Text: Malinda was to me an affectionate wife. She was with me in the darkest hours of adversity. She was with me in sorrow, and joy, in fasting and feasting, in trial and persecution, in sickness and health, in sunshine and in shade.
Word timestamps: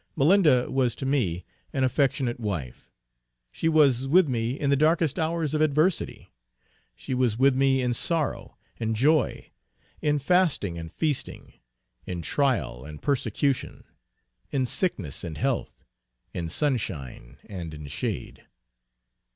Malinda 0.15 0.67
was 0.71 0.95
to 0.95 1.05
me 1.05 1.45
an 1.73 1.83
affectionate 1.83 2.39
wife. 2.39 2.89
She 3.51 3.69
was 3.69 4.07
with 4.07 4.27
me 4.27 4.59
in 4.59 4.71
the 4.71 4.75
darkest 4.75 5.19
hours 5.19 5.53
of 5.53 5.61
adversity. 5.61 6.33
She 6.95 7.13
was 7.13 7.37
with 7.37 7.55
me 7.55 7.83
in 7.83 7.93
sorrow, 7.93 8.57
and 8.79 8.95
joy, 8.95 9.51
in 10.01 10.17
fasting 10.17 10.75
and 10.79 10.91
feasting, 10.91 11.53
in 12.07 12.23
trial 12.23 12.83
and 12.83 12.99
persecution, 12.99 13.83
in 14.49 14.65
sickness 14.65 15.23
and 15.23 15.37
health, 15.37 15.83
in 16.33 16.49
sunshine 16.49 17.37
and 17.45 17.71
in 17.71 17.85
shade. 17.85 18.47